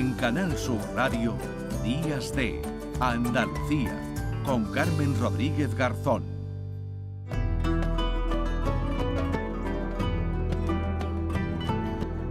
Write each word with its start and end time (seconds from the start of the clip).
En 0.00 0.14
Canal 0.14 0.56
Sur 0.56 0.80
Radio, 0.94 1.36
Días 1.84 2.34
de 2.34 2.62
Andalucía, 3.00 3.94
con 4.46 4.72
Carmen 4.72 5.14
Rodríguez 5.20 5.74
Garzón. 5.74 6.24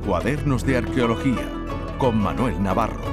Cuadernos 0.03 0.65
de 0.65 0.77
Arqueología, 0.77 1.47
con 1.99 2.17
Manuel 2.17 2.59
Navarro. 2.63 3.03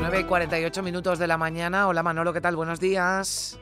9 0.00 0.18
y 0.18 0.24
48 0.24 0.82
minutos 0.82 1.20
de 1.20 1.28
la 1.28 1.38
mañana. 1.38 1.86
Hola 1.86 2.02
Manolo, 2.02 2.32
¿qué 2.32 2.40
tal? 2.40 2.56
Buenos 2.56 2.80
días. 2.80 3.56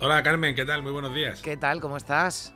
Hola 0.00 0.22
Carmen, 0.22 0.54
¿qué 0.54 0.64
tal? 0.64 0.82
Muy 0.82 0.92
buenos 0.92 1.14
días. 1.14 1.42
¿Qué 1.42 1.58
tal? 1.58 1.82
¿Cómo 1.82 1.98
estás? 1.98 2.54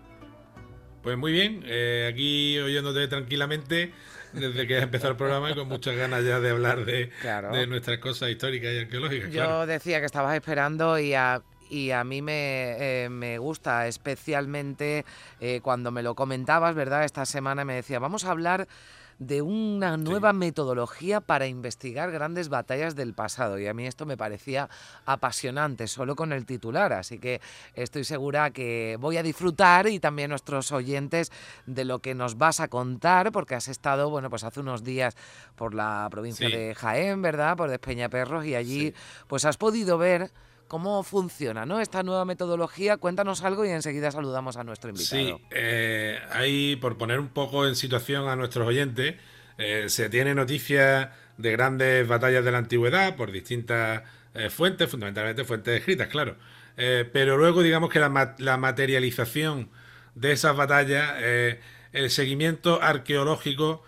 Pues 1.03 1.19
muy 1.19 1.33
bien, 1.33 1.63
eh, 1.67 2.09
aquí 2.11 2.59
oyéndote 2.59 3.07
tranquilamente 3.09 3.93
desde 4.33 4.67
que 4.67 4.77
ha 4.77 4.83
empezado 4.83 5.13
el 5.13 5.17
programa 5.17 5.51
y 5.51 5.55
con 5.55 5.69
muchas 5.69 5.97
ganas 5.97 6.25
ya 6.25 6.41
de 6.41 6.51
hablar 6.51 6.85
de, 6.85 7.11
de 7.53 7.67
nuestras 7.67 7.99
cosas 7.99 8.31
históricas 8.31 8.73
y 8.73 8.79
arqueológicas. 8.79 9.31
Yo 9.33 9.67
decía 9.67 10.01
que 10.01 10.07
estabas 10.07 10.35
esperando 10.37 10.99
y 10.99 11.15
a, 11.15 11.43
y 11.71 11.91
a 11.91 12.05
mí 12.05 12.23
me, 12.23 13.05
eh, 13.05 13.09
me 13.09 13.39
gusta 13.39 13.87
especialmente 13.87 15.05
eh, 15.41 15.61
cuando 15.63 15.91
me 15.91 16.03
lo 16.03 16.15
comentabas, 16.15 16.75
¿verdad? 16.75 17.05
Esta 17.05 17.27
semana 17.27 17.65
me 17.65 17.75
decía, 17.75 17.99
vamos 17.99 18.25
a 18.25 18.31
hablar 18.31 18.69
de 19.19 19.43
una 19.43 19.97
nueva 19.97 20.33
metodología 20.33 21.21
para 21.21 21.47
investigar 21.47 22.11
grandes 22.11 22.49
batallas 22.49 22.95
del 22.95 23.15
pasado. 23.15 23.59
Y 23.59 23.67
a 23.67 23.75
mí 23.75 23.87
esto 23.87 24.07
me 24.07 24.17
parecía 24.17 24.69
apasionante, 25.05 25.89
solo 25.89 26.15
con 26.15 26.33
el 26.33 26.47
titular. 26.47 26.93
Así 26.93 27.19
que 27.19 27.41
estoy 27.75 28.05
segura 28.05 28.51
que 28.51 28.97
voy 29.01 29.17
a 29.17 29.23
disfrutar 29.23 29.89
y 29.89 29.99
también 29.99 30.31
nuestros 30.31 30.71
oyentes 30.73 31.33
de 31.67 31.85
lo 31.85 31.99
que 31.99 32.15
nos 32.15 32.39
vas 32.39 32.61
a 32.61 32.69
contar, 32.69 33.33
porque 33.33 33.55
has 33.55 33.69
estado, 33.69 34.11
bueno, 34.11 34.31
pues 34.31 34.45
hace 34.45 34.61
unos 34.61 34.85
días 34.85 35.17
por 35.57 35.75
la 35.75 36.07
provincia 36.11 36.49
de 36.49 36.75
Jaén, 36.75 37.21
¿verdad? 37.23 37.57
Por 37.57 37.71
Despeñaperros 37.71 38.45
y 38.45 38.55
allí 38.55 38.95
pues 39.27 39.45
has 39.45 39.57
podido 39.57 39.99
ver 39.99 40.31
cómo 40.69 41.03
funciona 41.03 41.67
¿no? 41.67 41.81
esta 41.81 42.03
nueva 42.03 42.25
metodología. 42.25 42.99
Cuéntanos 42.99 43.43
algo 43.43 43.65
y 43.65 43.71
enseguida 43.71 44.11
saludamos 44.13 44.57
a 44.57 44.65
nuestro 44.65 44.91
invitado. 44.91 45.39
Sí, 45.39 45.45
eh, 45.51 46.21
ahí 46.31 46.77
por 46.77 46.99
poner 46.99 47.19
un 47.19 47.29
poco 47.29 47.67
en 47.67 47.75
situación 47.75 48.29
a 48.29 48.37
nuestros 48.37 48.69
oyentes, 48.69 49.17
eh, 49.57 49.87
se 49.89 50.09
tiene 50.09 50.35
noticia 50.35 51.13
de 51.39 51.53
grandes 51.53 52.07
batallas 52.07 52.45
de 52.45 52.53
la 52.53 52.59
antigüedad 52.59 53.17
por 53.17 53.33
distintas 53.33 54.03
eh, 54.35 54.51
fuentes, 54.51 54.89
fundamentalmente 54.91 55.45
fuentes 55.45 55.79
escritas, 55.79 56.09
claro. 56.09 56.37
pero 56.77 57.37
luego 57.37 57.63
digamos 57.63 57.91
que 57.91 57.99
la 57.99 58.57
materialización 58.57 59.69
de 60.15 60.31
esas 60.31 60.55
batallas, 60.55 61.15
el 61.93 62.11
seguimiento 62.11 62.81
arqueológico 62.81 63.83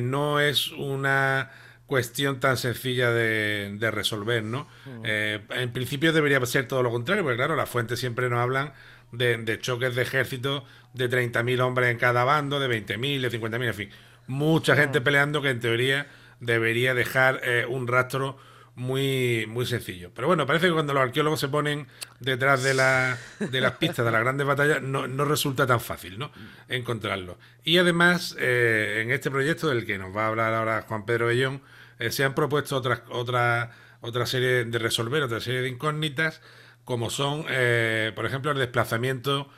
no 0.00 0.38
es 0.38 0.70
una 0.70 1.50
cuestión 1.90 2.38
tan 2.38 2.56
sencilla 2.56 3.10
de, 3.10 3.90
resolver, 3.90 4.44
¿no? 4.44 4.68
Eh, 5.02 5.40
en 5.50 5.72
principio 5.72 6.12
debería 6.12 6.40
ser 6.46 6.68
todo 6.68 6.84
lo 6.84 6.92
contrario, 6.92 7.24
porque 7.24 7.36
claro, 7.36 7.56
las 7.56 7.68
fuentes 7.68 7.98
siempre 7.98 8.30
nos 8.30 8.38
hablan 8.38 8.72
de, 9.10 9.58
choques 9.60 9.96
de 9.96 10.02
ejércitos 10.02 10.62
de 10.94 11.10
30.000 11.10 11.60
hombres 11.60 11.90
en 11.90 11.98
cada 11.98 12.22
bando, 12.22 12.60
de 12.60 12.68
20.000, 12.68 13.28
de 13.28 13.40
50.000, 13.40 13.66
en 13.66 13.74
fin. 13.74 13.90
Mucha 14.28 14.76
gente 14.76 15.00
peleando 15.00 15.42
que 15.42 15.50
en 15.50 15.58
teoría 15.58 16.06
debería 16.38 16.94
dejar 16.94 17.40
eh, 17.42 17.66
un 17.68 17.88
rastro 17.88 18.38
muy, 18.76 19.46
muy 19.48 19.66
sencillo. 19.66 20.12
Pero 20.14 20.28
bueno, 20.28 20.46
parece 20.46 20.68
que 20.68 20.72
cuando 20.72 20.94
los 20.94 21.02
arqueólogos 21.02 21.40
se 21.40 21.48
ponen 21.48 21.88
detrás 22.20 22.62
de, 22.62 22.72
la, 22.72 23.18
de 23.40 23.60
las 23.60 23.72
pistas 23.78 24.04
de 24.04 24.12
las 24.12 24.20
grandes 24.20 24.46
batallas, 24.46 24.80
no, 24.80 25.24
resulta 25.24 25.66
tan 25.66 25.80
fácil 25.80 26.20
¿no? 26.20 26.30
encontrarlo. 26.68 27.36
Y 27.64 27.78
además, 27.78 28.36
eh, 28.38 29.00
en 29.02 29.10
este 29.10 29.28
proyecto 29.28 29.68
del 29.68 29.84
que 29.84 29.98
nos 29.98 30.16
va 30.16 30.26
a 30.26 30.28
hablar 30.28 30.54
ahora 30.54 30.82
Juan 30.82 31.04
Pedro 31.04 31.26
Bellón, 31.26 31.62
eh, 32.00 32.10
se 32.10 32.24
han 32.24 32.34
propuesto 32.34 32.76
otra, 32.76 33.04
otra, 33.10 33.70
otra 34.00 34.26
serie 34.26 34.64
de 34.64 34.78
resolver, 34.78 35.22
otra 35.22 35.38
serie 35.40 35.60
de 35.60 35.68
incógnitas, 35.68 36.40
como 36.84 37.10
son, 37.10 37.44
eh, 37.48 38.10
por 38.16 38.26
ejemplo, 38.26 38.50
el 38.50 38.58
desplazamiento 38.58 39.48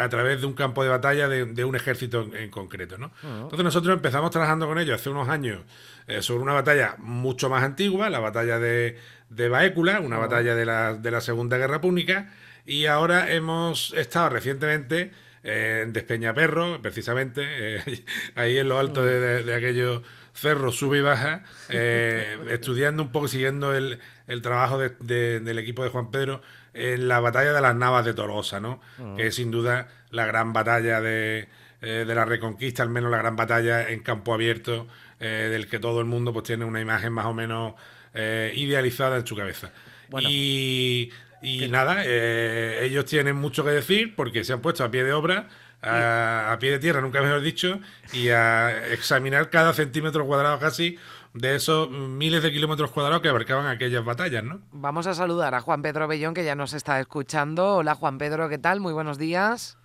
a 0.00 0.08
través 0.08 0.40
de 0.40 0.46
un 0.46 0.52
campo 0.52 0.82
de 0.82 0.90
batalla 0.90 1.28
de, 1.28 1.64
un 1.64 1.74
ejército 1.74 2.28
en, 2.34 2.50
concreto. 2.50 2.98
¿no? 2.98 3.10
Entonces 3.22 3.64
nosotros 3.64 3.94
empezamos 3.94 4.30
trabajando 4.30 4.66
con 4.66 4.78
ellos 4.78 5.00
hace 5.00 5.08
unos 5.08 5.28
años 5.28 5.62
eh, 6.06 6.20
sobre 6.22 6.42
una 6.42 6.52
batalla 6.52 6.96
mucho 6.98 7.48
más 7.48 7.62
antigua, 7.62 8.10
la 8.10 8.18
batalla 8.18 8.58
de, 8.58 8.98
de 9.30 9.48
Baécula, 9.48 10.00
una 10.00 10.18
batalla 10.18 10.54
de 10.54 10.66
la, 10.66 10.94
de 10.94 11.10
la 11.10 11.20
Segunda 11.20 11.56
Guerra 11.56 11.80
Púnica, 11.80 12.30
y 12.66 12.86
ahora 12.86 13.32
hemos 13.32 13.94
estado 13.94 14.28
recientemente 14.28 15.12
en 15.42 15.92
Despeñaperro, 15.94 16.82
precisamente, 16.82 17.82
ahí 18.34 18.58
en 18.58 18.68
lo 18.68 18.78
alto 18.78 19.02
de, 19.02 19.44
de 19.44 19.54
aquellos 19.54 20.02
Ferro 20.38 20.70
sube 20.70 20.98
y 20.98 21.00
baja, 21.00 21.42
eh, 21.68 22.38
estudiando 22.50 23.02
un 23.02 23.10
poco, 23.10 23.26
siguiendo 23.26 23.74
el, 23.74 23.98
trabajo 24.40 24.78
del 24.78 25.58
equipo 25.58 25.82
de 25.82 25.90
Juan 25.90 26.12
Pedro 26.12 26.42
en 26.74 27.08
la 27.08 27.18
batalla 27.18 27.52
de 27.52 27.60
las 27.60 27.74
Navas 27.74 28.04
de 28.04 28.14
Tolosa, 28.14 28.60
¿no? 28.60 28.80
Que 29.16 29.26
es 29.26 29.34
sin 29.34 29.50
duda 29.50 29.88
la 30.10 30.26
gran 30.26 30.52
batalla 30.52 31.00
de, 31.00 31.48
eh, 31.82 32.04
de, 32.06 32.14
la 32.14 32.24
Reconquista, 32.24 32.84
al 32.84 32.88
menos 32.88 33.10
la 33.10 33.18
gran 33.18 33.34
batalla 33.34 33.88
en 33.88 34.00
campo 34.00 34.32
abierto, 34.32 34.86
eh, 35.18 35.48
del 35.50 35.66
que 35.66 35.80
todo 35.80 35.98
el 35.98 36.06
mundo 36.06 36.32
pues 36.32 36.44
tiene 36.44 36.64
una 36.64 36.80
imagen 36.80 37.12
más 37.12 37.26
o 37.26 37.34
menos 37.34 37.74
idealizada 38.14 39.16
en 39.16 39.26
su 39.26 39.36
cabeza. 39.36 39.72
Y, 40.20 41.10
y 41.42 41.68
nada, 41.68 42.04
ellos 42.04 43.04
tienen 43.06 43.36
mucho 43.36 43.64
que 43.64 43.70
decir 43.70 44.14
porque 44.14 44.44
se 44.44 44.52
han 44.52 44.60
puesto 44.60 44.84
a 44.84 44.90
pie 44.90 45.04
de 45.04 45.12
obra 45.12 45.48
a, 45.82 46.56
pie 46.60 46.72
de 46.72 46.78
tierra, 46.78 47.00
nunca 47.00 47.22
mejor 47.22 47.40
dicho, 47.40 47.80
y 48.12 48.28
a 48.30 48.86
examinar 48.88 49.50
cada 49.50 49.72
centímetro 49.72 50.26
cuadrado 50.26 50.58
casi 50.58 50.98
de 51.34 51.54
esos 51.54 51.90
miles 51.90 52.42
de 52.42 52.50
kilómetros 52.50 52.90
cuadrados 52.90 53.20
que 53.20 53.28
abarcaban 53.28 53.66
aquellas 53.66 54.04
batallas, 54.04 54.42
¿no? 54.42 54.60
Vamos 54.72 55.06
a 55.06 55.14
saludar 55.14 55.54
a 55.54 55.60
Juan 55.60 55.82
Pedro 55.82 56.08
Bellón, 56.08 56.34
que 56.34 56.44
ya 56.44 56.54
nos 56.54 56.72
está 56.72 56.98
escuchando. 57.00 57.76
Hola 57.76 57.94
Juan 57.94 58.18
Pedro, 58.18 58.48
¿qué 58.48 58.58
tal? 58.58 58.80
Muy 58.80 58.92
buenos 58.92 59.18
días. 59.18 59.78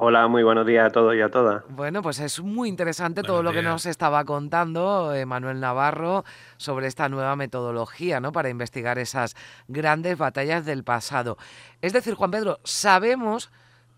Hola, 0.00 0.28
muy 0.28 0.44
buenos 0.44 0.64
días 0.64 0.86
a 0.86 0.90
todos 0.90 1.16
y 1.16 1.20
a 1.20 1.28
todas. 1.28 1.64
Bueno, 1.68 2.02
pues 2.02 2.20
es 2.20 2.40
muy 2.40 2.68
interesante 2.68 3.24
todo 3.24 3.42
lo 3.42 3.52
que 3.52 3.62
nos 3.62 3.84
estaba 3.84 4.24
contando 4.24 5.12
eh, 5.12 5.26
Manuel 5.26 5.58
Navarro 5.58 6.24
sobre 6.56 6.86
esta 6.86 7.08
nueva 7.08 7.34
metodología, 7.34 8.20
¿no? 8.20 8.30
Para 8.30 8.48
investigar 8.48 9.00
esas 9.00 9.34
grandes 9.66 10.16
batallas 10.16 10.64
del 10.64 10.84
pasado. 10.84 11.36
Es 11.82 11.92
decir, 11.92 12.14
Juan 12.14 12.30
Pedro, 12.30 12.60
sabemos 12.62 13.50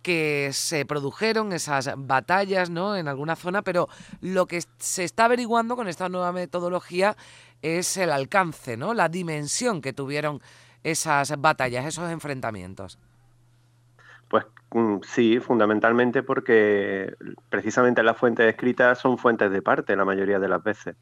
que 0.03 0.51
se 0.53 0.85
produjeron 0.87 1.53
esas 1.53 1.93
batallas 1.97 2.71
¿no? 2.71 2.97
en 2.97 3.09
alguna 3.09 3.37
zona, 3.37 3.63
pero 3.63 3.89
lo 4.21 4.47
que 4.47 4.63
se 4.79 5.05
está 5.05 5.27
averiguando 5.27 5.77
con 5.77 5.89
esta 5.89 6.09
nueva 6.09 6.33
metodología 6.33 7.17
es 7.63 7.97
el 7.97 8.11
alcance, 8.11 8.77
¿no? 8.77 8.95
la 8.95 9.09
dimensión 9.09 9.81
que 9.81 9.93
tuvieron 9.93 10.41
esas 10.83 11.39
batallas, 11.41 11.85
esos 11.85 12.11
enfrentamientos. 12.11 12.99
Pues 14.29 14.47
mm, 14.73 14.99
sí, 15.03 15.41
fundamentalmente 15.41 16.23
porque 16.23 17.15
precisamente 17.49 18.03
las 18.03 18.17
fuentes 18.17 18.47
escritas 18.47 18.99
son 18.99 19.19
fuentes 19.19 19.51
de 19.51 19.61
parte 19.61 19.97
la 19.97 20.05
mayoría 20.05 20.39
de 20.39 20.49
las 20.49 20.63
veces. 20.63 20.97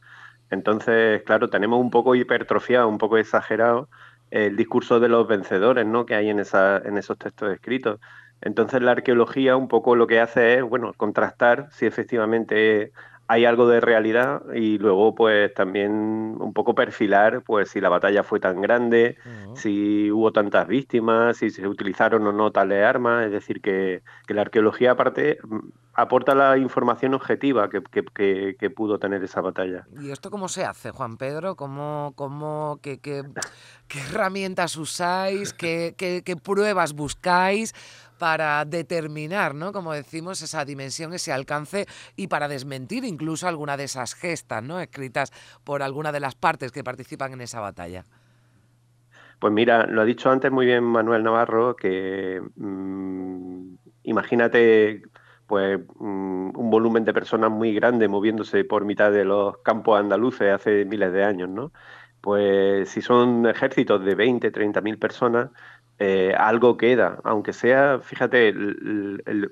Entonces, 0.51 1.23
claro, 1.25 1.51
tenemos 1.51 1.79
un 1.79 1.91
poco 1.91 2.15
hipertrofiado, 2.15 2.89
un 2.89 2.99
poco 2.99 3.19
exagerado 3.19 3.89
el 4.31 4.57
discurso 4.57 5.01
de 5.01 5.09
los 5.09 5.27
vencedores 5.27 5.87
¿no? 5.87 6.07
que 6.07 6.15
hay 6.15 6.31
en, 6.31 6.41
esa, 6.41 6.79
en 6.79 6.99
esos 6.99 7.19
textos 7.19 7.53
escritos. 7.53 8.01
Entonces 8.41 8.83
la 8.83 8.93
arqueología 8.93 9.57
un 9.57 9.69
poco 9.69 9.97
lo 9.97 10.07
que 10.07 10.21
hace 10.21 10.59
es, 10.59 10.63
bueno, 10.63 10.93
contrastar 10.97 11.69
si 11.73 11.87
efectivamente 11.87 12.93
hay 13.31 13.45
algo 13.45 13.69
de 13.69 13.81
realidad 13.81 14.43
y 14.55 14.79
luego 14.79 15.15
pues 15.15 15.53
también 15.53 15.93
un 15.93 16.53
poco 16.55 16.75
perfilar 16.75 17.43
pues 17.43 17.69
si 17.71 17.81
la 17.81 17.91
batalla 17.91 18.23
fue 18.23 18.41
tan 18.41 18.63
grande, 18.63 19.19
si 19.55 20.11
hubo 20.11 20.33
tantas 20.33 20.67
víctimas, 20.67 21.37
si 21.37 21.51
se 21.51 21.69
utilizaron 21.69 22.27
o 22.27 22.33
no 22.33 22.51
tales 22.51 22.83
armas, 22.83 23.27
es 23.27 23.33
decir 23.33 23.61
que, 23.61 24.03
la 24.29 24.43
arqueología 24.43 24.93
aparte 24.93 25.39
mm, 25.43 25.59
aporta 25.95 26.35
la 26.35 26.57
información 26.57 27.13
objetiva 27.13 27.69
que, 27.69 27.83
que, 27.83 28.71
pudo 28.71 28.99
tener 28.99 29.23
esa 29.25 29.41
batalla. 29.41 29.87
¿Y 30.01 30.11
esto 30.11 30.31
cómo 30.31 30.49
se 30.49 30.65
hace, 30.65 30.91
Juan 30.91 31.17
Pedro? 31.17 31.57
¿Cómo, 31.57 32.13
cómo, 32.15 32.79
qué, 32.83 32.99
qué, 32.99 33.25
qué 33.89 34.01
herramientas 34.01 34.77
usáis? 34.77 35.53
¿Qué, 35.53 35.95
qué 35.99 36.37
pruebas 36.37 36.95
buscáis? 36.95 37.75
Para 38.19 38.65
determinar, 38.65 39.55
¿no? 39.55 39.73
Como 39.73 39.93
decimos, 39.93 40.43
esa 40.43 40.65
dimensión, 40.65 41.15
ese 41.15 41.33
alcance 41.33 41.87
y 42.17 42.27
para 42.27 42.49
desmentir 42.49 43.05
incluso 43.05 43.49
alguna 43.49 43.77
de 43.77 43.85
esas 43.85 44.15
gestas, 44.15 44.63
¿no? 44.63 44.81
Escritas 44.81 45.33
por 45.65 45.83
alguna 45.83 46.13
de 46.13 46.21
las 46.21 46.35
partes 46.35 46.73
que 46.73 46.85
participan 46.85 47.33
en 47.33 47.41
esa 47.41 47.61
batalla. 47.61 48.05
Pues 49.39 49.53
mira, 49.53 49.87
lo 49.87 50.01
ha 50.03 50.05
dicho 50.05 50.31
antes 50.31 50.51
muy 50.51 50.67
bien 50.67 50.83
Manuel 50.83 51.23
Navarro, 51.23 51.77
que 51.77 52.43
mm, 52.57 53.75
imagínate 54.03 55.03
pues 55.47 55.81
mm, 55.99 56.51
un 56.59 56.71
volumen 56.71 57.05
de 57.05 57.15
personas 57.15 57.51
muy 57.51 57.73
grande 57.73 58.09
moviéndose 58.09 58.65
por 58.65 58.85
mitad 58.85 59.13
de 59.13 59.25
los 59.25 59.59
campos 59.59 59.99
andaluces 59.99 60.53
hace 60.53 60.85
miles 60.85 61.13
de 61.13 61.25
años, 61.25 61.49
¿no? 61.49 61.73
Pues 62.21 62.91
si 62.91 63.01
son 63.01 63.47
ejércitos 63.47 64.05
de 64.05 64.15
20, 64.15 64.51
30 64.51 64.81
mil 64.81 64.99
personas, 64.99 65.51
eh, 65.99 66.35
algo 66.39 66.77
queda, 66.77 67.19
aunque 67.25 67.53
sea, 67.53 68.01
fíjate, 68.01 68.55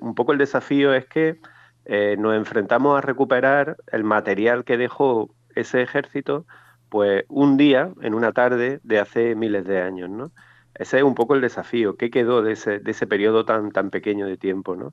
un 0.01 0.15
poco 0.15 0.33
el 0.33 0.39
desafío 0.39 0.95
es 0.95 1.07
que 1.07 1.41
eh, 1.85 2.17
nos 2.19 2.35
enfrentamos 2.35 2.97
a 2.97 3.01
recuperar 3.01 3.77
el 3.93 4.05
material 4.05 4.65
que 4.65 4.77
dejó 4.77 5.31
ese 5.55 5.83
ejército, 5.83 6.47
pues 6.89 7.25
un 7.29 7.57
día, 7.57 7.91
en 8.01 8.15
una 8.15 8.33
tarde 8.33 8.81
de 8.85 8.99
hace 9.01 9.35
miles 9.35 9.65
de 9.65 9.81
años, 9.81 10.09
¿no? 10.11 10.31
Ese 10.75 10.99
es 10.99 11.03
un 11.03 11.15
poco 11.15 11.35
el 11.35 11.41
desafío. 11.41 11.97
¿Qué 11.97 12.11
quedó 12.11 12.43
de 12.43 12.53
ese, 12.53 12.79
de 12.79 12.91
ese 12.91 13.07
periodo 13.07 13.45
tan, 13.45 13.73
tan 13.73 13.91
pequeño 13.91 14.27
de 14.27 14.37
tiempo, 14.37 14.77
¿no? 14.77 14.93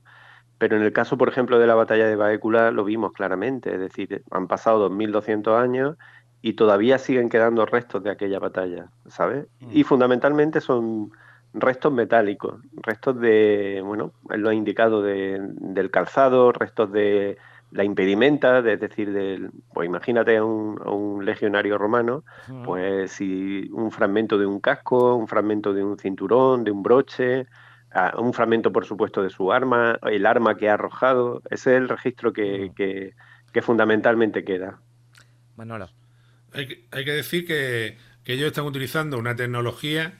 Pero 0.58 0.76
en 0.76 0.82
el 0.82 0.92
caso, 0.92 1.18
por 1.18 1.28
ejemplo, 1.28 1.58
de 1.58 1.66
la 1.66 1.74
batalla 1.74 2.06
de 2.06 2.16
Baécula 2.16 2.70
lo 2.70 2.84
vimos 2.84 3.12
claramente, 3.12 3.74
es 3.74 3.80
decir, 3.80 4.22
han 4.30 4.46
pasado 4.46 4.88
2.200 4.88 5.60
años 5.60 5.96
y 6.42 6.54
todavía 6.54 6.98
siguen 6.98 7.28
quedando 7.28 7.66
restos 7.66 8.02
de 8.02 8.10
aquella 8.10 8.38
batalla, 8.38 8.88
¿sabes? 9.08 9.46
Mm. 9.60 9.68
Y 9.72 9.84
fundamentalmente 9.84 10.60
son 10.60 11.10
restos 11.54 11.92
metálicos, 11.92 12.60
restos 12.82 13.18
de, 13.20 13.80
bueno, 13.84 14.12
lo 14.28 14.48
ha 14.50 14.54
indicado, 14.54 15.02
del 15.02 15.90
calzado, 15.90 16.52
restos 16.52 16.92
de 16.92 17.38
la 17.70 17.84
impedimenta, 17.84 18.58
es 18.58 18.80
decir, 18.80 19.12
del, 19.12 19.50
pues 19.72 19.86
imagínate 19.86 20.36
a 20.36 20.44
un, 20.44 21.24
legionario 21.24 21.78
romano, 21.78 22.22
pues 22.64 23.12
si 23.12 23.68
un 23.72 23.90
fragmento 23.90 24.36
de 24.36 24.46
un 24.46 24.60
casco, 24.60 25.14
un 25.16 25.26
fragmento 25.26 25.72
de 25.72 25.82
un 25.82 25.98
cinturón, 25.98 26.64
de 26.64 26.70
un 26.70 26.82
broche, 26.82 27.46
un 28.18 28.34
fragmento, 28.34 28.72
por 28.72 28.84
supuesto, 28.84 29.22
de 29.22 29.30
su 29.30 29.50
arma, 29.52 29.98
el 30.02 30.26
arma 30.26 30.56
que 30.56 30.68
ha 30.68 30.74
arrojado, 30.74 31.40
ese 31.50 31.72
es 31.72 31.78
el 31.78 31.88
registro 31.88 32.32
que, 32.32 32.72
que 32.76 33.62
fundamentalmente 33.62 34.44
queda. 34.44 34.80
Manolo. 35.56 35.88
Hay, 36.54 36.66
que 37.04 37.12
decir 37.12 37.46
que, 37.46 37.98
ellos 38.26 38.46
están 38.46 38.64
utilizando 38.64 39.18
una 39.18 39.34
tecnología 39.34 40.14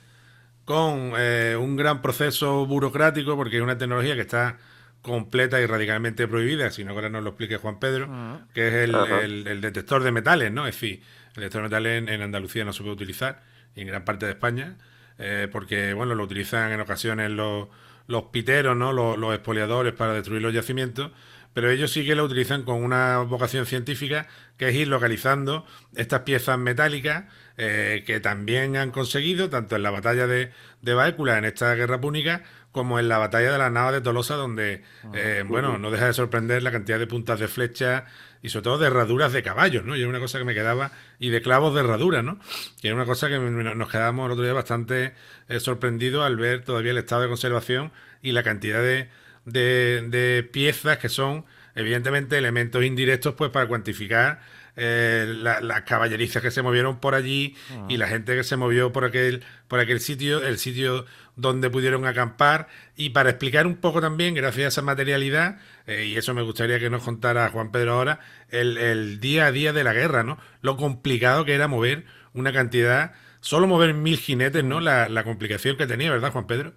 con 0.64 1.12
eh, 1.16 1.56
un 1.58 1.76
gran 1.76 2.02
proceso 2.02 2.66
burocrático, 2.66 3.36
porque 3.36 3.56
es 3.56 3.62
una 3.62 3.78
tecnología 3.78 4.14
que 4.14 4.22
está 4.22 4.58
completa 5.02 5.60
y 5.60 5.66
radicalmente 5.66 6.26
prohibida, 6.26 6.70
si 6.70 6.82
no 6.82 6.92
ahora 6.92 7.10
nos 7.10 7.22
lo 7.22 7.30
explique 7.30 7.58
Juan 7.58 7.78
Pedro, 7.78 8.08
ah. 8.10 8.40
que 8.54 8.68
es 8.68 8.74
el, 8.74 9.60
detector 9.60 10.02
de 10.02 10.12
metales, 10.12 10.50
¿no? 10.50 10.66
Es 10.66 10.74
decir, 10.74 11.02
el 11.36 11.42
detector 11.42 11.60
de 11.60 11.68
metales 11.68 12.08
en, 12.08 12.22
Andalucía 12.22 12.64
no 12.64 12.72
se 12.72 12.82
puede 12.82 12.94
utilizar, 12.94 13.42
y 13.76 13.82
en 13.82 13.88
gran 13.88 14.04
parte 14.06 14.24
de 14.24 14.32
España, 14.32 14.78
eh, 15.18 15.48
porque, 15.52 15.92
bueno, 15.92 16.14
lo 16.14 16.24
utilizan 16.24 16.72
en 16.72 16.80
ocasiones 16.80 17.30
los, 17.30 17.68
los 18.06 18.24
piteros, 18.24 18.76
¿no? 18.76 18.94
Los, 18.94 19.18
los 19.18 19.34
expoliadores 19.34 19.92
para 19.92 20.14
destruir 20.14 20.40
los 20.40 20.54
yacimientos, 20.54 21.10
pero 21.54 21.70
ellos 21.70 21.92
sí 21.92 22.04
que 22.04 22.14
lo 22.14 22.24
utilizan 22.24 22.64
con 22.64 22.82
una 22.82 23.18
vocación 23.20 23.64
científica, 23.64 24.26
que 24.58 24.68
es 24.68 24.74
ir 24.74 24.88
localizando 24.88 25.64
estas 25.94 26.20
piezas 26.20 26.58
metálicas 26.58 27.24
eh, 27.56 28.02
que 28.06 28.20
también 28.20 28.76
han 28.76 28.90
conseguido, 28.90 29.48
tanto 29.48 29.76
en 29.76 29.84
la 29.84 29.90
batalla 29.90 30.26
de, 30.26 30.50
de 30.82 30.94
Baécula, 30.94 31.38
en 31.38 31.44
esta 31.44 31.74
guerra 31.76 32.00
púnica, 32.00 32.42
como 32.72 32.98
en 32.98 33.08
la 33.08 33.18
batalla 33.18 33.52
de 33.52 33.58
la 33.58 33.70
nava 33.70 33.92
de 33.92 34.00
Tolosa, 34.00 34.34
donde, 34.34 34.82
ah, 35.04 35.12
eh, 35.14 35.44
bueno, 35.46 35.78
no 35.78 35.92
deja 35.92 36.06
de 36.06 36.12
sorprender 36.12 36.64
la 36.64 36.72
cantidad 36.72 36.98
de 36.98 37.06
puntas 37.06 37.38
de 37.38 37.46
flecha 37.46 38.06
y 38.42 38.48
sobre 38.48 38.64
todo 38.64 38.78
de 38.78 38.88
herraduras 38.88 39.32
de 39.32 39.44
caballos, 39.44 39.84
¿no? 39.84 39.96
Y 39.96 40.02
es 40.02 40.08
una 40.08 40.18
cosa 40.18 40.40
que 40.40 40.44
me 40.44 40.54
quedaba, 40.54 40.90
y 41.20 41.30
de 41.30 41.40
clavos 41.40 41.72
de 41.72 41.80
herradura, 41.80 42.22
¿no? 42.22 42.40
Que 42.82 42.88
es 42.88 42.94
una 42.94 43.06
cosa 43.06 43.28
que 43.28 43.38
nos 43.38 43.88
quedamos 43.88 44.26
el 44.26 44.32
otro 44.32 44.42
día 44.42 44.52
bastante 44.52 45.14
eh, 45.48 45.60
sorprendidos 45.60 46.26
al 46.26 46.36
ver 46.36 46.64
todavía 46.64 46.90
el 46.90 46.98
estado 46.98 47.22
de 47.22 47.28
conservación 47.28 47.92
y 48.22 48.32
la 48.32 48.42
cantidad 48.42 48.82
de, 48.82 49.08
de, 49.44 50.48
piezas 50.52 50.98
que 50.98 51.08
son 51.08 51.44
evidentemente 51.74 52.38
elementos 52.38 52.84
indirectos 52.84 53.34
pues 53.34 53.50
para 53.50 53.66
cuantificar 53.66 54.40
eh, 54.76 55.26
las 55.38 55.82
caballerizas 55.82 56.42
que 56.42 56.50
se 56.50 56.62
movieron 56.62 56.98
por 56.98 57.14
allí 57.14 57.56
ah. 57.70 57.86
y 57.88 57.96
la 57.96 58.08
gente 58.08 58.34
que 58.34 58.42
se 58.42 58.56
movió 58.56 58.92
por 58.92 59.04
aquel, 59.04 59.44
por 59.68 59.78
aquel 59.78 60.00
sitio, 60.00 60.44
el 60.44 60.58
sitio 60.58 61.06
donde 61.36 61.70
pudieron 61.70 62.06
acampar 62.06 62.68
y 62.96 63.10
para 63.10 63.30
explicar 63.30 63.66
un 63.66 63.76
poco 63.76 64.00
también, 64.00 64.34
gracias 64.34 64.64
a 64.64 64.68
esa 64.68 64.82
materialidad, 64.82 65.58
eh, 65.86 66.06
y 66.06 66.16
eso 66.16 66.34
me 66.34 66.42
gustaría 66.42 66.78
que 66.78 66.90
nos 66.90 67.02
contara 67.02 67.48
Juan 67.50 67.70
Pedro 67.72 67.94
ahora, 67.94 68.20
el, 68.50 69.20
día 69.20 69.46
a 69.46 69.52
día 69.52 69.72
de 69.72 69.84
la 69.84 69.92
guerra, 69.92 70.22
¿no? 70.22 70.38
Lo 70.60 70.76
complicado 70.76 71.44
que 71.44 71.54
era 71.54 71.68
mover 71.68 72.04
una 72.32 72.52
cantidad, 72.52 73.12
solo 73.40 73.66
mover 73.66 73.94
mil 73.94 74.18
jinetes, 74.18 74.64
¿no? 74.64 74.80
La, 74.80 75.08
la 75.08 75.24
complicación 75.24 75.76
que 75.76 75.86
tenía, 75.86 76.10
¿verdad, 76.10 76.32
Juan 76.32 76.46
Pedro? 76.46 76.74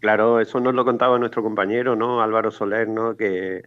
Claro, 0.00 0.40
eso 0.40 0.60
nos 0.60 0.74
lo 0.74 0.84
contaba 0.86 1.18
nuestro 1.18 1.42
compañero, 1.42 1.94
¿no? 1.94 2.22
Álvaro 2.22 2.50
Soler, 2.50 2.88
¿no? 2.88 3.16
Que, 3.16 3.62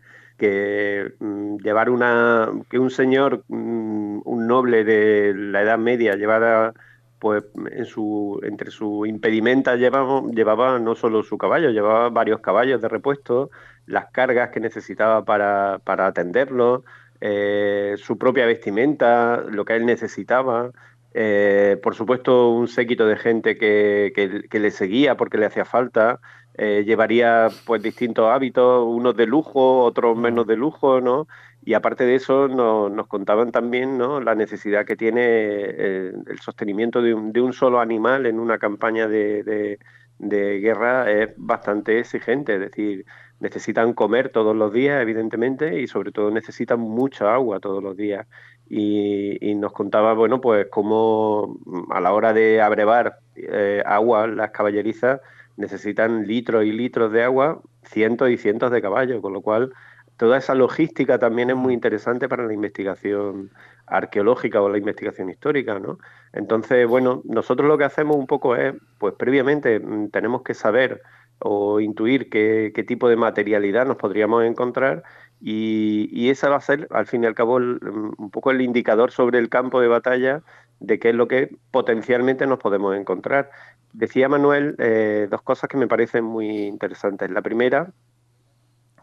mm, 1.19 1.57
llevar 1.57 1.89
una, 1.89 2.49
que 2.69 2.79
un 2.79 2.89
señor, 2.89 3.43
mm, 3.47 4.21
un 4.25 4.47
noble 4.47 4.83
de 4.83 5.33
la 5.35 5.61
Edad 5.61 5.77
Media 5.77 6.15
llevara 6.15 6.73
pues 7.19 7.45
en 7.71 7.85
su, 7.85 8.39
entre 8.43 8.69
su 8.71 9.05
impedimenta 9.05 9.75
llevaba, 9.77 10.23
llevaba 10.31 10.79
no 10.79 10.95
solo 10.95 11.23
su 11.23 11.37
caballo, 11.37 11.69
llevaba 11.69 12.09
varios 12.09 12.41
caballos 12.41 12.81
de 12.81 12.89
repuesto, 12.89 13.49
las 13.85 14.07
cargas 14.11 14.49
que 14.49 14.59
necesitaba 14.59 15.23
para, 15.23 15.79
para 15.85 16.07
atenderlo, 16.07 16.83
eh, 17.21 17.95
su 17.97 18.17
propia 18.17 18.45
vestimenta, 18.45 19.41
lo 19.49 19.63
que 19.65 19.75
él 19.75 19.85
necesitaba, 19.85 20.71
eh, 21.13 21.79
por 21.83 21.95
supuesto, 21.95 22.49
un 22.49 22.67
séquito 22.67 23.05
de 23.05 23.15
gente 23.17 23.57
que, 23.57 24.11
que, 24.49 24.59
le 24.59 24.71
seguía 24.71 25.15
porque 25.15 25.37
le 25.37 25.45
hacía 25.45 25.65
falta. 25.65 26.19
Eh, 26.55 26.83
llevaría 26.85 27.49
pues 27.65 27.81
distintos 27.81 28.29
hábitos, 28.29 28.85
unos 28.87 29.15
de 29.15 29.25
lujo, 29.25 29.83
otros 29.83 30.17
menos 30.17 30.45
de 30.47 30.55
lujo, 30.55 31.01
¿no? 31.01 31.27
Y 31.65 31.73
aparte 31.75 32.05
de 32.05 32.15
eso, 32.15 32.47
nos 32.47 33.07
contaban 33.07 33.51
también 33.51 33.97
¿no? 33.97 34.19
la 34.19 34.35
necesidad 34.35 34.85
que 34.85 34.95
tiene 34.95 35.21
eh, 35.25 36.13
el 36.27 36.39
sostenimiento 36.39 37.01
de 37.01 37.13
un, 37.13 37.31
de 37.31 37.41
un, 37.41 37.53
solo 37.53 37.79
animal 37.79 38.25
en 38.25 38.39
una 38.39 38.57
campaña 38.59 39.07
de, 39.07 39.79
de 40.19 40.59
guerra 40.59 41.09
es 41.11 41.29
bastante 41.37 41.99
exigente, 41.99 42.55
es 42.55 42.59
decir, 42.59 43.05
necesitan 43.39 43.93
comer 43.93 44.29
todos 44.29 44.55
los 44.55 44.73
días, 44.73 45.01
evidentemente, 45.01 45.79
y 45.81 45.87
sobre 45.87 46.11
todo 46.11 46.31
necesitan 46.31 46.79
mucha 46.79 47.33
agua 47.33 47.59
todos 47.59 47.81
los 47.83 47.95
días 47.95 48.27
y, 48.75 49.53
nos 49.55 49.71
contaba, 49.71 50.13
bueno, 50.13 50.41
pues 50.41 50.67
cómo 50.71 51.57
a 51.91 52.01
la 52.01 52.11
hora 52.13 52.33
de 52.33 52.59
abrevar 52.59 53.19
eh, 53.35 53.83
agua 53.85 54.25
las 54.25 54.49
caballerizas 54.49 55.21
necesitan 55.57 56.25
litros 56.25 56.65
y 56.65 56.71
litros 56.71 57.11
de 57.11 57.23
agua, 57.23 57.61
cientos 57.83 58.31
y 58.31 58.37
cientos 58.37 58.71
de 58.71 58.81
caballos, 58.81 59.21
con 59.21 59.33
lo 59.33 59.41
cual 59.41 59.73
toda 60.17 60.37
esa 60.37 60.55
logística 60.55 61.19
también 61.19 61.51
es 61.51 61.55
muy 61.55 61.73
interesante 61.73 62.27
para 62.27 62.45
la 62.47 62.53
investigación 62.53 63.51
arqueológica 63.85 64.59
o 64.61 64.69
la 64.69 64.79
investigación 64.79 65.29
histórica, 65.29 65.77
¿no? 65.79 65.99
Entonces, 66.31 66.87
bueno, 66.87 67.21
nosotros 67.25 67.67
lo 67.67 67.77
que 67.77 67.83
hacemos 67.83 68.17
un 68.17 68.25
poco 68.25 68.55
es, 68.55 68.73
pues 68.97 69.13
previamente 69.19 69.79
mm, 69.79 70.09
tenemos 70.09 70.41
que 70.41 70.55
saber 70.55 71.01
o 71.39 71.79
intuir 71.79 72.29
qué, 72.29 72.71
qué 72.73 72.83
tipo 72.83 73.07
de 73.07 73.17
materialidad 73.17 73.85
nos 73.85 73.97
podríamos 73.97 74.43
encontrar 74.45 75.03
y, 75.45 76.07
y, 76.13 76.29
esa 76.29 76.47
va 76.47 76.55
a 76.55 76.61
ser, 76.61 76.87
al 76.89 77.05
fin 77.05 77.25
y 77.25 77.27
al 77.27 77.35
cabo, 77.35 77.55
un 77.55 78.29
poco 78.31 78.51
el 78.51 78.61
indicador 78.61 79.11
sobre 79.11 79.39
el 79.39 79.49
campo 79.49 79.81
de 79.81 79.89
batalla 79.89 80.41
de 80.79 80.99
qué 80.99 81.09
es 81.09 81.15
lo 81.15 81.27
que 81.27 81.53
potencialmente 81.69 82.47
nos 82.47 82.59
podemos 82.59 82.95
encontrar. 82.95 83.49
Decía 83.91 84.29
Manuel 84.29 84.75
eh, 84.79 85.27
dos 85.29 85.41
cosas 85.41 85.69
que 85.69 85.75
me 85.75 85.87
parecen 85.87 86.23
muy 86.23 86.47
interesantes. 86.67 87.29
La 87.29 87.41
primera 87.41 87.91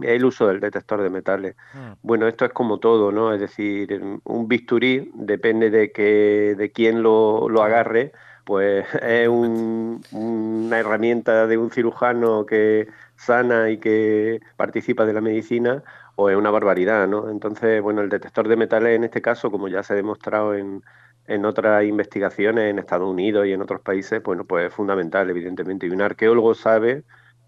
es 0.01 0.09
el 0.09 0.25
uso 0.25 0.47
del 0.47 0.61
detector 0.61 1.03
de 1.03 1.11
metales. 1.11 1.57
Hmm. 1.75 1.93
Bueno, 2.03 2.27
esto 2.27 2.47
es 2.47 2.53
como 2.53 2.79
todo, 2.79 3.13
¿no? 3.13 3.35
Es 3.35 3.41
decir, 3.41 4.01
un 4.25 4.49
bisturí, 4.49 5.11
depende 5.13 5.69
de, 5.69 5.93
que, 5.93 6.55
de 6.57 6.73
quién 6.73 7.03
lo, 7.03 7.51
lo 7.51 7.63
agarre, 7.63 8.13
pues 8.47 8.87
es 9.03 9.29
una 9.29 10.79
herramienta 10.79 11.47
de 11.47 11.59
un 11.59 11.71
cirujano 11.71 12.47
que 12.47 12.89
sana 13.17 13.69
y 13.69 13.77
que 13.77 14.41
participa 14.57 15.05
de 15.05 15.13
la 15.13 15.21
medicina 15.21 15.83
o 16.21 16.29
es 16.29 16.37
una 16.37 16.51
barbaridad, 16.51 17.09
¿no? 17.09 17.31
Entonces, 17.31 17.81
bueno, 17.81 18.03
el 18.03 18.11
detector 18.11 18.47
de 18.47 18.55
metales 18.55 18.95
en 18.95 19.05
este 19.05 19.23
caso, 19.23 19.51
como 19.51 19.69
ya 19.69 19.83
se 19.83 19.95
ha 19.95 19.97
demostrado 19.97 20.55
en, 20.55 20.83
en 21.27 21.47
otras 21.47 21.83
investigaciones 21.85 22.71
en 22.71 22.79
Estados 22.79 23.09
Unidos 23.09 23.47
y 23.47 23.53
en 23.53 23.63
otros 23.63 23.81
países, 23.81 24.23
bueno, 24.23 24.45
pues 24.45 24.67
es 24.67 24.75
fundamental, 24.75 25.31
evidentemente. 25.31 25.87
Y 25.87 25.91
un 25.91 26.03
arqueólogo 26.03 26.55
sabe 26.55 27.05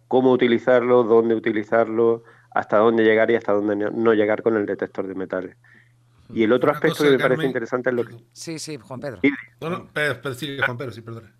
cómo 0.08 0.32
utilizarlo, 0.32 1.02
dónde 1.02 1.34
utilizarlo, 1.34 2.24
hasta 2.50 2.78
dónde 2.78 3.04
llegar 3.04 3.30
y 3.30 3.34
hasta 3.34 3.52
dónde 3.52 3.76
no 3.76 4.14
llegar 4.14 4.42
con 4.42 4.56
el 4.56 4.64
detector 4.64 5.06
de 5.06 5.16
metales. 5.16 5.56
Y 6.32 6.42
el 6.42 6.52
otro 6.52 6.70
aspecto 6.70 7.04
que 7.04 7.10
me 7.10 7.18
parece 7.18 7.44
interesante 7.44 7.90
es 7.90 7.96
lo 7.96 8.04
que... 8.06 8.16
Sí, 8.32 8.58
sí, 8.58 8.78
Juan 8.78 9.00
Pedro. 9.00 9.20
No, 9.60 9.68
no, 9.68 9.88
pero, 9.92 10.32
sí, 10.32 10.56
Juan 10.64 10.78
Pedro, 10.78 10.92
sí, 10.92 11.02
perdón. 11.02 11.30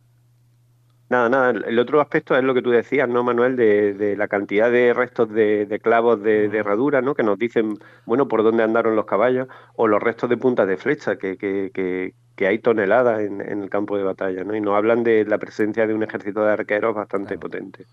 Nada, 1.13 1.29
nada. 1.29 1.51
El 1.51 1.79
otro 1.79 2.01
aspecto 2.01 2.35
es 2.35 2.43
lo 2.43 2.55
que 2.55 2.63
tú 2.63 2.71
decías, 2.71 3.07
¿no, 3.07 3.23
Manuel? 3.23 3.55
De, 3.55 4.17
la 4.17 4.29
cantidad 4.29 4.73
de 4.73 4.95
restos 4.95 5.31
de, 5.31 5.79
clavos 5.83 6.23
de, 6.23 6.47
herradura, 6.47 7.03
¿no? 7.03 7.15
Que 7.15 7.23
nos 7.23 7.39
dicen, 7.39 7.79
bueno, 8.07 8.29
por 8.29 8.43
dónde 8.43 8.63
andaron 8.63 8.97
los 8.97 9.05
caballos, 9.05 9.47
o 9.77 9.89
los 9.89 10.03
restos 10.03 10.31
de 10.31 10.39
puntas 10.39 10.67
de 10.67 10.79
flecha, 10.79 11.17
que, 11.17 11.37
que, 11.37 11.71
que, 12.35 12.47
hay 12.47 12.59
toneladas 12.61 13.21
en, 13.21 13.43
el 13.43 13.69
campo 13.69 13.99
de 13.99 14.05
batalla, 14.05 14.43
¿no? 14.43 14.57
Y 14.57 14.63
nos 14.63 14.75
hablan 14.75 15.05
de 15.05 15.27
la 15.27 15.37
presencia 15.37 15.87
de 15.87 15.93
un 15.93 16.03
ejército 16.03 16.43
de 16.43 16.53
arqueros 16.53 16.95
bastante 16.95 17.37
potente. 17.37 17.85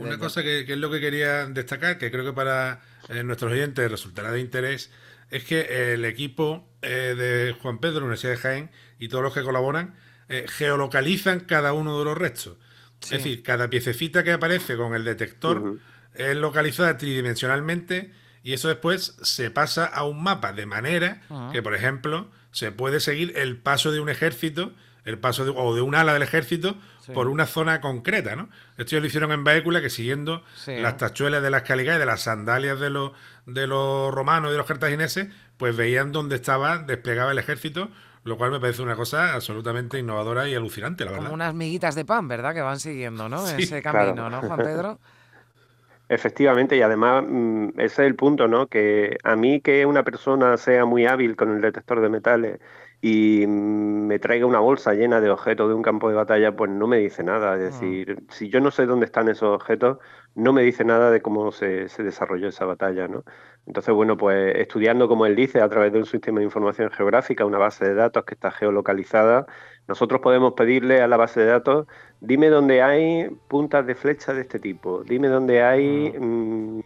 Una 0.00 0.18
cosa 0.18 0.42
que, 0.42 0.62
es 0.62 0.78
lo 0.78 0.90
que 0.90 1.00
quería 1.00 1.46
destacar, 1.46 1.96
que 1.96 2.10
creo 2.10 2.24
que 2.24 2.32
para 2.32 2.80
eh, 3.08 3.22
nuestros 3.22 3.52
oyentes 3.52 3.88
resultará 3.88 4.32
de 4.32 4.40
interés, 4.40 4.90
es 5.30 5.44
que 5.44 5.92
el 5.92 6.04
equipo 6.04 6.68
eh, 6.82 7.14
de 7.16 7.56
Juan 7.62 7.78
Pedro, 7.78 8.00
Universidad 8.00 8.32
de 8.32 8.38
Jaén, 8.38 8.70
y 8.98 9.08
todos 9.08 9.22
los 9.22 9.32
que 9.32 9.44
colaboran, 9.44 9.94
eh, 10.28 10.46
geolocalizan 10.48 11.40
cada 11.40 11.72
uno 11.72 11.98
de 11.98 12.04
los 12.04 12.16
restos. 12.18 12.56
Es 13.02 13.10
decir, 13.10 13.42
cada 13.42 13.68
piececita 13.70 14.24
que 14.24 14.32
aparece 14.32 14.76
con 14.76 14.94
el 14.94 15.04
detector 15.04 15.78
es 16.14 16.36
localizada 16.36 16.96
tridimensionalmente 16.96 18.12
y 18.42 18.52
eso 18.54 18.68
después 18.68 19.16
se 19.22 19.50
pasa 19.50 19.84
a 19.84 20.04
un 20.04 20.22
mapa 20.22 20.52
de 20.52 20.66
manera 20.66 21.22
que, 21.52 21.62
por 21.62 21.74
ejemplo, 21.74 22.30
se 22.52 22.72
puede 22.72 23.00
seguir 23.00 23.34
el 23.36 23.58
paso 23.58 23.92
de 23.92 24.00
un 24.00 24.08
ejército, 24.08 24.72
el 25.04 25.18
paso 25.18 25.44
de, 25.44 25.52
o 25.54 25.74
de 25.74 25.82
un 25.82 25.94
ala 25.94 26.12
del 26.14 26.22
ejército 26.22 26.76
Sí. 27.06 27.12
por 27.12 27.28
una 27.28 27.46
zona 27.46 27.80
concreta, 27.80 28.34
¿no? 28.34 28.48
Esto 28.78 28.96
ya 28.96 29.00
lo 29.00 29.06
hicieron 29.06 29.30
en 29.30 29.44
vehículos 29.44 29.80
que 29.80 29.90
siguiendo 29.90 30.42
Sí. 30.56 30.76
las 30.80 30.96
tachuelas 30.96 31.40
de 31.40 31.50
las 31.50 31.62
Caligás 31.62 31.96
y 31.96 31.98
de 32.00 32.06
las 32.06 32.22
sandalias 32.22 32.80
de 32.80 32.90
los, 32.90 33.12
de 33.46 33.68
los 33.68 34.12
romanos 34.12 34.48
y 34.48 34.52
de 34.52 34.58
los 34.58 34.66
cartagineses, 34.66 35.28
pues 35.56 35.76
veían 35.76 36.10
dónde 36.10 36.34
estaba, 36.34 36.78
desplegaba 36.78 37.30
el 37.30 37.38
ejército, 37.38 37.92
lo 38.26 38.36
cual 38.36 38.50
me 38.50 38.60
parece 38.60 38.82
una 38.82 38.96
cosa 38.96 39.34
absolutamente 39.34 39.98
innovadora 39.98 40.48
y 40.48 40.54
alucinante, 40.54 41.04
la 41.04 41.12
verdad. 41.12 41.24
Como 41.24 41.34
unas 41.34 41.54
miguitas 41.54 41.94
de 41.94 42.04
pan, 42.04 42.28
¿verdad? 42.28 42.54
Que 42.54 42.60
van 42.60 42.80
siguiendo, 42.80 43.28
¿no? 43.28 43.46
Sí, 43.46 43.54
Ese 43.56 43.82
claro. 43.82 44.14
camino, 44.16 44.28
¿no, 44.30 44.42
Juan 44.42 44.62
Pedro? 44.62 44.98
Efectivamente, 46.08 46.76
y 46.76 46.82
además 46.82 47.24
mm, 47.28 47.70
ese 47.80 47.84
es 47.84 47.98
el 48.00 48.14
punto, 48.14 48.46
¿no? 48.46 48.68
Que 48.68 49.18
a 49.24 49.34
mí 49.36 49.60
que 49.60 49.86
una 49.86 50.04
persona 50.04 50.56
sea 50.56 50.84
muy 50.84 51.04
hábil 51.06 51.34
con 51.36 51.50
el 51.54 51.60
detector 51.60 52.00
de 52.00 52.08
metales 52.08 52.60
y 53.06 53.46
mm, 53.46 54.06
me 54.08 54.18
traiga 54.18 54.46
una 54.46 54.58
bolsa 54.58 54.92
llena 54.92 55.20
de 55.20 55.30
objetos 55.30 55.68
de 55.68 55.74
un 55.74 55.82
campo 55.82 56.08
de 56.08 56.16
batalla, 56.16 56.56
pues 56.56 56.72
no 56.72 56.88
me 56.88 56.98
dice 56.98 57.22
nada. 57.22 57.54
Es 57.54 57.60
decir, 57.60 58.24
si 58.30 58.48
yo 58.48 58.60
no 58.60 58.72
sé 58.72 58.84
dónde 58.86 59.06
están 59.06 59.28
esos 59.28 59.54
objetos, 59.54 59.98
no 60.34 60.52
me 60.52 60.62
dice 60.62 60.84
nada 60.84 61.12
de 61.12 61.22
cómo 61.22 61.52
se, 61.52 61.88
se 61.88 62.02
desarrolló 62.02 62.48
esa 62.48 62.64
batalla, 62.64 63.06
¿no? 63.06 63.22
Entonces, 63.66 63.94
bueno, 63.94 64.16
pues 64.16 64.56
estudiando, 64.56 65.06
como 65.06 65.24
él 65.26 65.36
dice, 65.36 65.60
a 65.60 65.68
través 65.68 65.92
de 65.92 66.00
un 66.00 66.06
sistema 66.06 66.40
de 66.40 66.46
información 66.46 66.90
geográfica, 66.90 67.44
una 67.44 67.58
base 67.58 67.84
de 67.84 67.94
datos 67.94 68.24
que 68.24 68.34
está 68.34 68.50
geolocalizada, 68.50 69.46
nosotros 69.86 70.20
podemos 70.20 70.54
pedirle 70.54 71.00
a 71.00 71.06
la 71.06 71.16
base 71.16 71.40
de 71.40 71.46
datos, 71.46 71.86
dime 72.20 72.48
dónde 72.48 72.82
hay 72.82 73.30
puntas 73.46 73.86
de 73.86 73.94
flecha 73.94 74.34
de 74.34 74.40
este 74.42 74.58
tipo, 74.58 75.04
dime 75.04 75.28
dónde 75.28 75.62
hay 75.62 76.12
mm, 76.18 76.80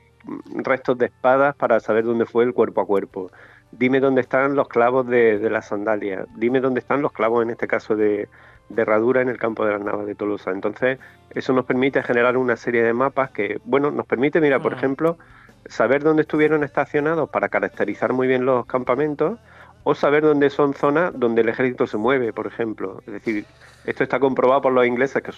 restos 0.65 0.99
de 0.99 1.07
espadas 1.07 1.57
para 1.57 1.81
saber 1.81 2.05
dónde 2.05 2.27
fue 2.27 2.45
el 2.45 2.53
cuerpo 2.53 2.83
a 2.83 2.87
cuerpo, 2.87 3.31
dime 3.73 4.01
dónde 4.01 4.21
están 4.21 4.55
los 4.57 4.69
clavos 4.69 5.07
de, 5.07 5.39
de 5.39 5.51
las 5.51 5.69
sandalias, 5.69 6.27
dime 6.37 6.61
dónde 6.61 6.81
están 6.81 7.03
los 7.03 7.13
clavos, 7.13 7.43
en 7.43 7.51
este 7.51 7.67
caso, 7.67 7.97
de, 7.97 8.29
de 8.69 8.83
herradura 8.83 9.21
en 9.23 9.29
el 9.29 9.39
campo 9.39 9.65
de 9.65 9.73
las 9.73 9.81
Navas 9.83 10.07
de 10.07 10.15
Tolosa. 10.15 10.51
Entonces, 10.51 10.99
eso 11.31 11.53
nos 11.53 11.65
permite 11.65 12.03
generar 12.03 12.37
una 12.37 12.57
serie 12.57 12.83
de 12.83 12.93
mapas 12.93 13.31
que, 13.31 13.61
bueno, 13.65 13.91
nos 13.91 14.07
permite, 14.07 14.41
mira, 14.41 14.61
por 14.61 14.73
Mm. 14.73 14.77
ejemplo, 14.79 15.19
saber 15.67 16.03
dónde 16.03 16.23
estuvieron 16.23 16.65
estacionados 16.65 17.29
para 17.31 17.49
caracterizar 17.49 18.13
muy 18.13 18.27
bien 18.27 18.45
los 18.45 18.67
campamentos 18.67 19.39
o 19.83 19.95
saber 19.95 20.23
dónde 20.23 20.51
son 20.51 20.75
zonas 20.75 21.13
donde 21.15 21.43
el 21.43 21.49
ejército 21.49 21.87
se 21.87 21.97
mueve, 21.97 22.33
por 22.33 22.47
ejemplo. 22.47 23.01
Es 23.07 23.13
decir, 23.13 23.47
esto 23.85 24.03
está 24.05 24.19
comprobado 24.19 24.63
por 24.63 24.73
los 24.73 24.87
ingleses 24.87 25.23
que 25.23 25.33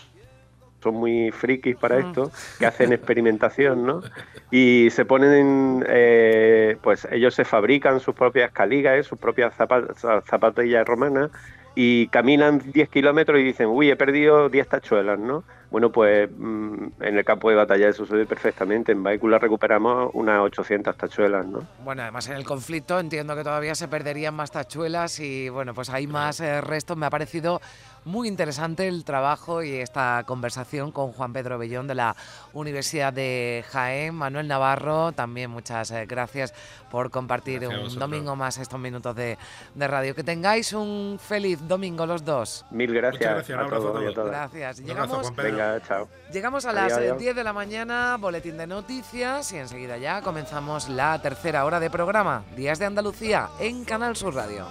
son 0.82 0.94
muy 0.96 1.30
frikis 1.30 1.76
para 1.76 1.98
esto, 1.98 2.30
que 2.58 2.66
hacen 2.66 2.92
experimentación, 2.92 3.86
¿no? 3.86 4.02
Y 4.50 4.88
se 4.90 5.04
ponen, 5.04 5.84
eh, 5.88 6.76
pues 6.82 7.06
ellos 7.10 7.34
se 7.34 7.44
fabrican 7.44 8.00
sus 8.00 8.14
propias 8.14 8.50
caligas, 8.50 8.98
¿eh? 8.98 9.02
sus 9.02 9.18
propias 9.18 9.54
zapa- 9.56 9.94
za- 9.96 10.22
zapatillas 10.22 10.86
romanas 10.86 11.30
y 11.74 12.08
caminan 12.08 12.60
10 12.72 12.88
kilómetros 12.88 13.40
y 13.40 13.44
dicen, 13.44 13.68
uy, 13.68 13.90
he 13.90 13.96
perdido 13.96 14.48
10 14.48 14.68
tachuelas, 14.68 15.18
¿no? 15.18 15.44
Bueno, 15.72 15.90
pues 15.90 16.30
mm, 16.30 16.86
en 17.00 17.18
el 17.18 17.24
campo 17.24 17.48
de 17.48 17.56
batalla 17.56 17.88
eso 17.88 18.04
se 18.06 18.14
ve 18.14 18.26
perfectamente. 18.26 18.92
En 18.92 19.02
vehículos 19.02 19.40
recuperamos 19.40 20.10
unas 20.12 20.40
800 20.42 20.94
tachuelas, 20.96 21.46
¿no? 21.46 21.66
Bueno, 21.82 22.02
además 22.02 22.28
en 22.28 22.36
el 22.36 22.44
conflicto 22.44 23.00
entiendo 23.00 23.34
que 23.34 23.42
todavía 23.42 23.74
se 23.74 23.88
perderían 23.88 24.34
más 24.34 24.50
tachuelas 24.50 25.18
y 25.18 25.48
bueno, 25.48 25.72
pues 25.72 25.88
hay 25.88 26.06
más 26.06 26.40
eh, 26.40 26.60
restos. 26.60 26.96
Me 26.98 27.06
ha 27.06 27.10
parecido 27.10 27.60
muy 28.04 28.28
interesante 28.28 28.86
el 28.86 29.04
trabajo 29.04 29.62
y 29.62 29.76
esta 29.76 30.24
conversación 30.26 30.92
con 30.92 31.12
Juan 31.12 31.32
Pedro 31.32 31.56
Bellón 31.56 31.86
de 31.86 31.94
la 31.94 32.16
Universidad 32.52 33.12
de 33.12 33.64
Jaén. 33.70 34.14
Manuel 34.14 34.48
Navarro, 34.48 35.12
también 35.12 35.50
muchas 35.50 35.90
eh, 35.90 36.04
gracias 36.06 36.52
por 36.90 37.10
compartir 37.10 37.60
Gracias 37.60 37.80
a 37.80 37.94
un 37.94 37.98
domingo 37.98 38.36
más 38.36 38.58
estos 38.58 38.78
minutos 38.78 39.16
de, 39.16 39.38
de 39.74 39.88
radio. 39.88 40.14
Que 40.14 40.22
tengáis 40.22 40.72
un 40.74 41.18
feliz 41.18 41.58
domingo 41.66 42.04
los 42.04 42.24
dos. 42.24 42.66
Mil 42.70 42.92
gracias, 42.92 43.20
Muchas 43.22 43.34
gracias, 43.34 43.56
un 43.56 43.60
a 43.60 43.64
abrazo 43.64 43.86
todos 43.86 43.96
a 43.96 44.02
y 44.02 44.06
a 44.06 44.14
todos. 44.14 44.28
todas. 44.28 44.52
Gracias. 44.52 44.80
Un 44.80 44.90
abrazo, 44.90 45.06
Llegamos 45.06 45.22
Juan 45.22 45.34
Pedro. 45.36 45.61
Venga, 45.62 45.80
chao. 45.86 46.08
Llegamos 46.32 46.64
a 46.66 46.70
Adiós, 46.70 46.82
las 46.82 46.92
eh, 46.92 47.02
adiós. 47.02 47.18
10 47.18 47.36
de 47.36 47.44
la 47.44 47.52
mañana, 47.52 48.16
boletín 48.18 48.56
de 48.56 48.66
noticias 48.66 49.52
y 49.52 49.58
enseguida 49.58 49.98
ya 49.98 50.22
comenzamos 50.22 50.88
la 50.88 51.20
tercera 51.20 51.64
hora 51.64 51.78
de 51.78 51.90
programa, 51.90 52.44
Días 52.56 52.78
de 52.78 52.86
Andalucía, 52.86 53.48
en 53.60 53.84
Canal 53.84 54.16
Sur 54.16 54.34
Radio. 54.34 54.66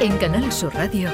En 0.00 0.18
Canal 0.18 0.52
Sur 0.52 0.74
Radio, 0.74 1.08